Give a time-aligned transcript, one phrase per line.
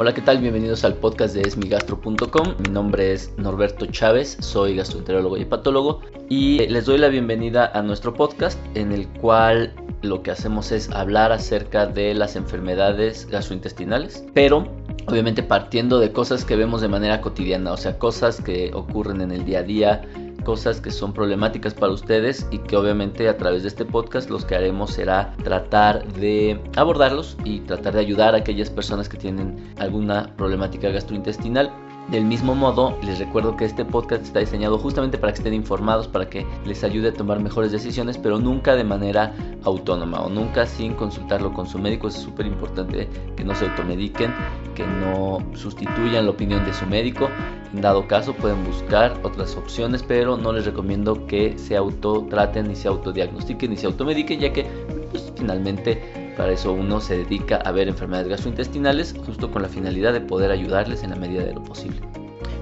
[0.00, 0.38] Hola, ¿qué tal?
[0.38, 2.54] Bienvenidos al podcast de esmigastro.com.
[2.60, 7.82] Mi nombre es Norberto Chávez, soy gastroenterólogo y hepatólogo y les doy la bienvenida a
[7.82, 14.24] nuestro podcast en el cual lo que hacemos es hablar acerca de las enfermedades gastrointestinales,
[14.34, 19.20] pero obviamente partiendo de cosas que vemos de manera cotidiana, o sea, cosas que ocurren
[19.20, 20.02] en el día a día,
[20.44, 24.44] cosas que son problemáticas para ustedes y que obviamente a través de este podcast los
[24.44, 29.74] que haremos será tratar de abordarlos y tratar de ayudar a aquellas personas que tienen
[29.78, 31.70] alguna problemática gastrointestinal
[32.10, 36.08] del mismo modo, les recuerdo que este podcast está diseñado justamente para que estén informados,
[36.08, 39.34] para que les ayude a tomar mejores decisiones, pero nunca de manera
[39.64, 42.08] autónoma o nunca sin consultarlo con su médico.
[42.08, 44.32] Es súper importante que no se automediquen,
[44.74, 47.28] que no sustituyan la opinión de su médico.
[47.74, 52.76] En dado caso, pueden buscar otras opciones, pero no les recomiendo que se autotraten, ni
[52.76, 54.64] se autodiagnostiquen, ni se automediquen, ya que
[55.10, 60.12] pues, finalmente para eso uno se dedica a ver enfermedades gastrointestinales justo con la finalidad
[60.12, 62.00] de poder ayudarles en la medida de lo posible.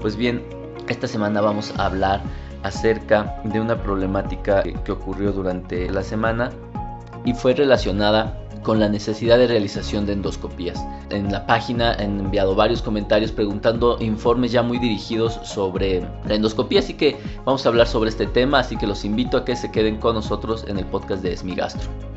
[0.00, 0.42] Pues bien,
[0.88, 2.22] esta semana vamos a hablar
[2.62, 6.50] acerca de una problemática que ocurrió durante la semana
[7.24, 10.82] y fue relacionada con la necesidad de realización de endoscopías.
[11.10, 16.78] En la página han enviado varios comentarios preguntando informes ya muy dirigidos sobre la endoscopía,
[16.78, 19.72] así que vamos a hablar sobre este tema, así que los invito a que se
[19.72, 22.13] queden con nosotros en el podcast de Esmigastro.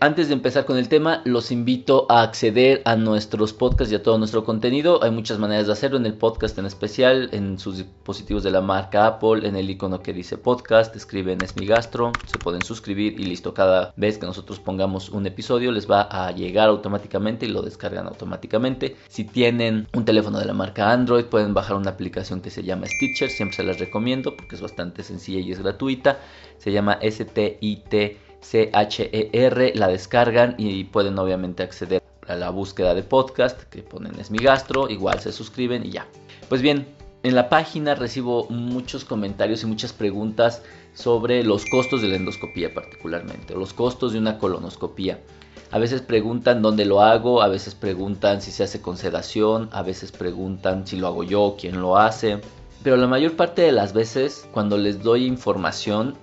[0.00, 4.02] Antes de empezar con el tema, los invito a acceder a nuestros podcasts y a
[4.02, 5.02] todo nuestro contenido.
[5.02, 8.60] Hay muchas maneras de hacerlo en el podcast en especial, en sus dispositivos de la
[8.60, 13.18] marca Apple, en el icono que dice podcast, escriben es mi gastro, se pueden suscribir
[13.18, 13.54] y listo.
[13.54, 18.06] Cada vez que nosotros pongamos un episodio les va a llegar automáticamente y lo descargan
[18.06, 18.96] automáticamente.
[19.08, 22.86] Si tienen un teléfono de la marca Android, pueden bajar una aplicación que se llama
[22.86, 26.18] Stitcher, siempre se las recomiendo porque es bastante sencilla y es gratuita.
[26.58, 33.62] Se llama STIT C-H-E-R, la descargan y pueden obviamente acceder a la búsqueda de podcast
[33.64, 36.06] que ponen es mi gastro, igual se suscriben y ya.
[36.48, 36.86] Pues bien,
[37.22, 40.62] en la página recibo muchos comentarios y muchas preguntas
[40.94, 45.20] sobre los costos de la endoscopía particularmente, los costos de una colonoscopía.
[45.70, 49.82] A veces preguntan dónde lo hago, a veces preguntan si se hace con sedación, a
[49.82, 52.40] veces preguntan si lo hago yo, quién lo hace.
[52.82, 56.18] Pero la mayor parte de las veces cuando les doy información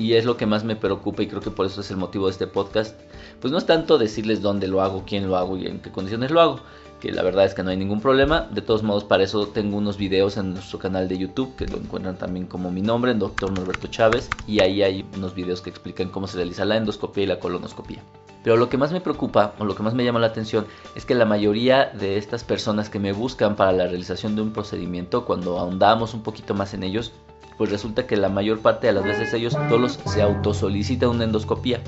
[0.00, 2.24] y es lo que más me preocupa y creo que por eso es el motivo
[2.24, 2.98] de este podcast,
[3.38, 6.30] pues no es tanto decirles dónde lo hago, quién lo hago y en qué condiciones
[6.30, 6.60] lo hago,
[7.00, 8.48] que la verdad es que no hay ningún problema.
[8.50, 11.76] De todos modos, para eso tengo unos videos en nuestro canal de YouTube que lo
[11.76, 13.52] encuentran también como mi nombre, en Dr.
[13.52, 17.26] Norberto Chávez, y ahí hay unos videos que explican cómo se realiza la endoscopia y
[17.26, 18.02] la colonoscopia.
[18.42, 21.04] Pero lo que más me preocupa o lo que más me llama la atención es
[21.04, 25.26] que la mayoría de estas personas que me buscan para la realización de un procedimiento,
[25.26, 27.12] cuando ahondamos un poquito más en ellos,
[27.60, 31.82] pues resulta que la mayor parte de las veces ellos todos se autosolicitan una endoscopía.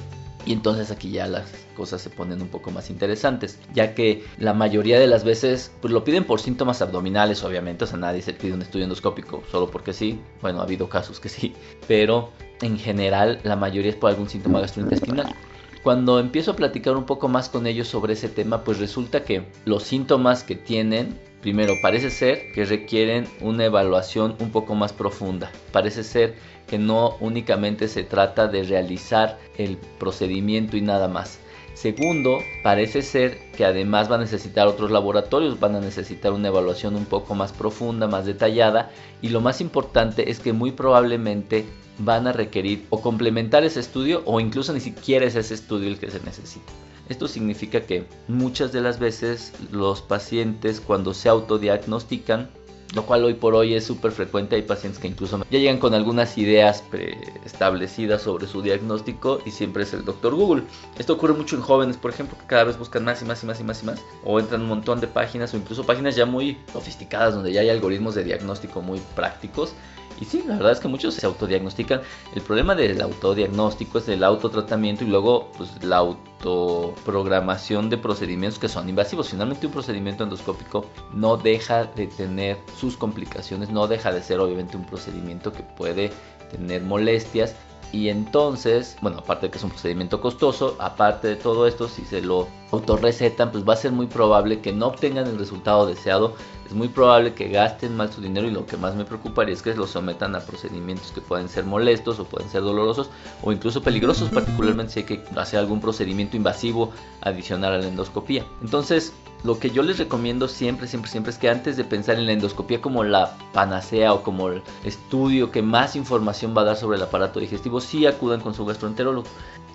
[0.44, 4.52] Y entonces aquí ya las cosas se ponen un poco más interesantes, ya que la
[4.52, 8.34] mayoría de las veces pues lo piden por síntomas abdominales, obviamente, o sea, nadie se
[8.34, 11.54] pide un estudio endoscópico solo porque sí, bueno, ha habido casos que sí,
[11.88, 15.34] pero en general la mayoría es por algún síntoma gastrointestinal.
[15.82, 19.46] Cuando empiezo a platicar un poco más con ellos sobre ese tema, pues resulta que
[19.64, 25.50] los síntomas que tienen Primero, parece ser que requieren una evaluación un poco más profunda.
[25.72, 26.36] Parece ser
[26.68, 31.40] que no únicamente se trata de realizar el procedimiento y nada más.
[31.74, 36.94] Segundo, parece ser que además va a necesitar otros laboratorios, van a necesitar una evaluación
[36.96, 38.90] un poco más profunda, más detallada
[39.20, 41.64] y lo más importante es que muy probablemente
[41.98, 45.98] van a requerir o complementar ese estudio o incluso ni siquiera es ese estudio el
[45.98, 46.72] que se necesita.
[47.08, 52.50] Esto significa que muchas de las veces los pacientes cuando se autodiagnostican,
[52.94, 55.94] lo cual hoy por hoy es súper frecuente, hay pacientes que incluso ya llegan con
[55.94, 60.64] algunas ideas preestablecidas sobre su diagnóstico y siempre es el doctor Google.
[60.98, 63.46] Esto ocurre mucho en jóvenes, por ejemplo, que cada vez buscan más y más y
[63.46, 66.26] más y más y más, o entran un montón de páginas o incluso páginas ya
[66.26, 69.74] muy sofisticadas donde ya hay algoritmos de diagnóstico muy prácticos
[70.20, 72.02] y sí, la verdad es que muchos se autodiagnostican.
[72.34, 78.68] El problema del autodiagnóstico es el autotratamiento y luego pues, la autoprogramación de procedimientos que
[78.68, 79.28] son invasivos.
[79.30, 84.76] Finalmente un procedimiento endoscópico no deja de tener sus complicaciones, no deja de ser obviamente
[84.76, 86.10] un procedimiento que puede
[86.50, 87.54] tener molestias
[87.92, 92.06] y entonces, bueno, aparte de que es un procedimiento costoso, aparte de todo esto, si
[92.06, 96.34] se lo autorrecetan, pues va a ser muy probable que no obtengan el resultado deseado,
[96.72, 99.60] es muy probable que gasten mal su dinero y lo que más me preocuparía es
[99.60, 103.10] que lo sometan a procedimientos que pueden ser molestos o pueden ser dolorosos
[103.42, 106.90] o incluso peligrosos, particularmente si hay que hacer algún procedimiento invasivo
[107.20, 108.46] adicional a la endoscopía.
[108.62, 109.12] Entonces,
[109.44, 112.32] lo que yo les recomiendo siempre, siempre, siempre es que antes de pensar en la
[112.32, 116.96] endoscopía como la panacea o como el estudio que más información va a dar sobre
[116.96, 119.28] el aparato digestivo, sí acudan con su gastroenterólogo.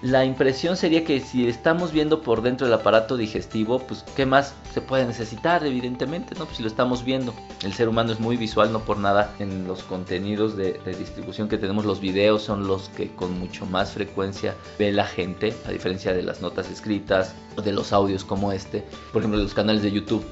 [0.04, 4.54] La impresión sería que si estamos viendo por dentro del aparato digestivo, pues qué más
[4.72, 6.46] se puede necesitar, evidentemente, ¿no?
[6.46, 7.34] Pues si lo estamos viendo.
[7.64, 9.34] El ser humano es muy visual, no por nada.
[9.40, 13.92] En los contenidos de, distribución que tenemos, los videos son los que con mucho más
[13.92, 18.52] frecuencia ve la gente, a diferencia de las notas escritas o de los audios como
[18.52, 18.84] este.
[19.12, 20.24] Por ejemplo, los canales de YouTube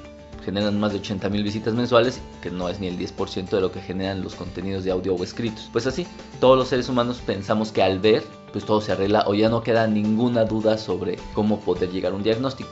[0.46, 3.72] generan más de 80 mil visitas mensuales, que no es ni el 10% de lo
[3.72, 5.70] que generan los contenidos de audio o escritos.
[5.72, 6.06] Pues así,
[6.40, 8.24] todos los seres humanos pensamos que al ver,
[8.56, 12.16] pues todo se arregla o ya no queda ninguna duda sobre cómo poder llegar a
[12.16, 12.70] un diagnóstico.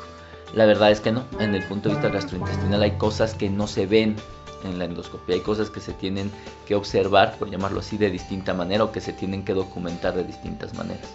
[0.54, 3.68] La verdad es que no, en el punto de vista gastrointestinal hay cosas que no
[3.68, 4.16] se ven
[4.64, 6.32] en la endoscopia, hay cosas que se tienen
[6.66, 10.24] que observar, por llamarlo así, de distinta manera o que se tienen que documentar de
[10.24, 11.06] distintas maneras.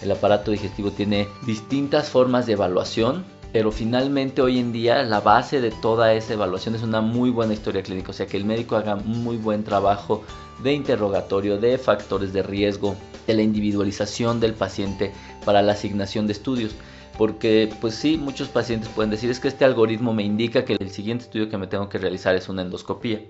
[0.00, 5.60] El aparato digestivo tiene distintas formas de evaluación, pero finalmente hoy en día la base
[5.60, 8.76] de toda esa evaluación es una muy buena historia clínica, o sea que el médico
[8.76, 10.24] haga un muy buen trabajo
[10.62, 12.96] de interrogatorio, de factores de riesgo,
[13.26, 15.12] de la individualización del paciente
[15.44, 16.74] para la asignación de estudios.
[17.18, 20.90] Porque pues sí, muchos pacientes pueden decir es que este algoritmo me indica que el
[20.90, 23.20] siguiente estudio que me tengo que realizar es una endoscopía.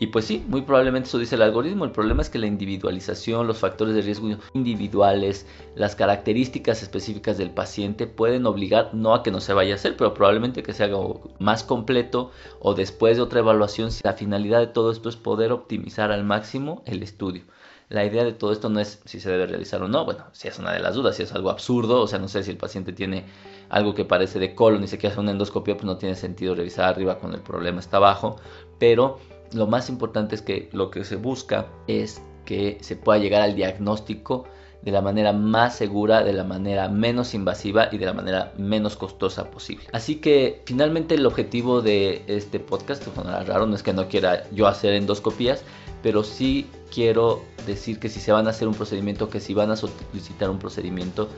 [0.00, 1.84] Y pues sí, muy probablemente eso dice el algoritmo.
[1.84, 5.44] El problema es que la individualización, los factores de riesgo individuales,
[5.74, 9.96] las características específicas del paciente pueden obligar no a que no se vaya a hacer,
[9.96, 10.98] pero probablemente que se haga
[11.40, 13.90] más completo o después de otra evaluación.
[14.04, 17.42] La finalidad de todo esto es poder optimizar al máximo el estudio.
[17.88, 20.48] La idea de todo esto no es si se debe realizar o no, bueno, si
[20.48, 22.58] es una de las dudas, si es algo absurdo, o sea, no sé si el
[22.58, 23.24] paciente tiene
[23.70, 26.54] algo que parece de colon y se quiere hacer una endoscopia, pues no tiene sentido
[26.54, 28.36] revisar arriba cuando el problema está abajo,
[28.78, 29.18] pero
[29.52, 33.54] lo más importante es que lo que se busca es que se pueda llegar al
[33.54, 34.44] diagnóstico
[34.82, 38.96] de la manera más segura, de la manera menos invasiva y de la manera menos
[38.96, 39.84] costosa posible.
[39.92, 44.44] Así que finalmente el objetivo de este podcast, bueno, raro, no es que no quiera
[44.50, 45.64] yo hacer endoscopías,
[46.02, 49.70] pero sí quiero decir que si se van a hacer un procedimiento, que si van
[49.70, 51.28] a solicitar un procedimiento,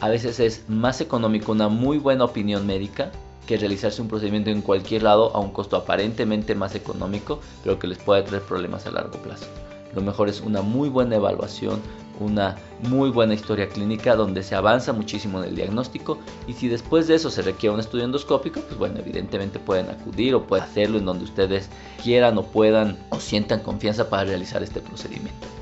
[0.00, 3.10] a veces es más económico una muy buena opinión médica
[3.46, 7.88] que realizarse un procedimiento en cualquier lado a un costo aparentemente más económico, pero que
[7.88, 9.46] les puede traer problemas a largo plazo.
[9.94, 11.80] Lo mejor es una muy buena evaluación,
[12.20, 12.56] una
[12.88, 17.16] muy buena historia clínica donde se avanza muchísimo en el diagnóstico y si después de
[17.16, 21.06] eso se requiere un estudio endoscópico, pues bueno, evidentemente pueden acudir o pueden hacerlo en
[21.06, 21.68] donde ustedes
[22.02, 25.59] quieran o puedan o sientan confianza para realizar este procedimiento.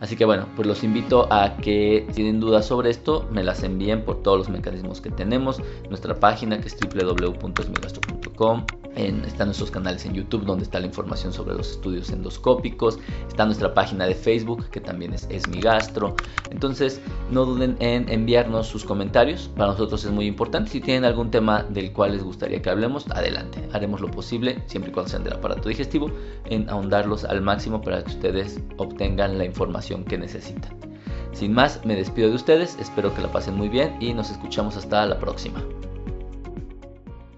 [0.00, 3.62] Así que bueno, pues los invito a que si tienen dudas sobre esto, me las
[3.62, 5.62] envíen por todos los mecanismos que tenemos.
[5.88, 8.64] Nuestra página que es www.esmigastro.com
[8.96, 12.98] están nuestros canales en YouTube donde está la información sobre los estudios endoscópicos.
[13.28, 16.16] Está nuestra página de Facebook que también es, es mi gastro.
[16.50, 17.00] Entonces
[17.30, 19.50] no duden en enviarnos sus comentarios.
[19.56, 20.70] Para nosotros es muy importante.
[20.70, 23.68] Si tienen algún tema del cual les gustaría que hablemos, adelante.
[23.72, 26.10] Haremos lo posible, siempre y cuando sean del aparato digestivo,
[26.46, 30.76] en ahondarlos al máximo para que ustedes obtengan la información que necesitan.
[31.32, 32.76] Sin más, me despido de ustedes.
[32.80, 35.62] Espero que la pasen muy bien y nos escuchamos hasta la próxima.